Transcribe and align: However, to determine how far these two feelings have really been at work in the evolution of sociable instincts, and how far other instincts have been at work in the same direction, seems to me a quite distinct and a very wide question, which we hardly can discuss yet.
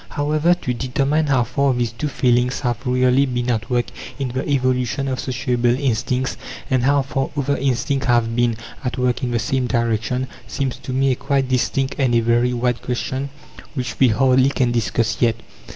However, 0.09 0.55
to 0.55 0.73
determine 0.73 1.27
how 1.27 1.43
far 1.43 1.75
these 1.75 1.91
two 1.91 2.07
feelings 2.07 2.61
have 2.61 2.87
really 2.87 3.27
been 3.27 3.51
at 3.51 3.69
work 3.69 3.85
in 4.17 4.29
the 4.29 4.43
evolution 4.49 5.07
of 5.07 5.19
sociable 5.19 5.79
instincts, 5.79 6.37
and 6.71 6.81
how 6.81 7.03
far 7.03 7.29
other 7.37 7.55
instincts 7.55 8.07
have 8.07 8.35
been 8.35 8.57
at 8.83 8.97
work 8.97 9.21
in 9.21 9.29
the 9.29 9.37
same 9.37 9.67
direction, 9.67 10.25
seems 10.47 10.77
to 10.77 10.91
me 10.91 11.11
a 11.11 11.15
quite 11.15 11.49
distinct 11.49 11.97
and 11.99 12.15
a 12.15 12.19
very 12.19 12.51
wide 12.51 12.81
question, 12.81 13.29
which 13.75 13.99
we 13.99 14.07
hardly 14.07 14.49
can 14.49 14.71
discuss 14.71 15.17
yet. 15.21 15.35